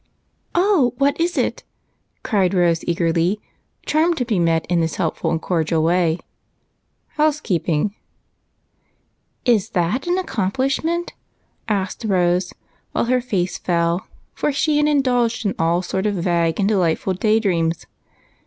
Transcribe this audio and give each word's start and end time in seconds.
"Oh, 0.55 0.95
what 0.97 1.21
is 1.21 1.37
it?" 1.37 1.63
cried 2.23 2.55
Rose 2.55 2.83
eagerly, 2.87 3.39
charmed 3.85 4.17
to 4.17 4.25
be 4.25 4.39
met 4.39 4.65
in 4.65 4.81
this 4.81 4.95
heljDful 4.97 5.29
and 5.29 5.39
cordial 5.39 5.83
way." 5.83 6.17
Housekeeping!" 7.17 7.93
answered 9.45 9.45
Dr. 9.45 9.53
Alec. 9.53 9.55
"Is 9.57 9.69
that 9.69 10.07
an 10.07 10.17
accomplishment?" 10.17 11.13
asked 11.67 12.03
Rose, 12.03 12.51
while 12.93 13.05
her 13.05 13.21
face 13.21 13.59
fell, 13.59 14.07
for 14.33 14.51
she 14.51 14.77
had 14.79 14.87
indulged 14.87 15.45
in 15.45 15.53
all 15.59 15.83
sorts 15.83 16.07
of 16.07 16.15
vague, 16.15 16.55
delightful 16.65 17.13
dreams. 17.13 17.85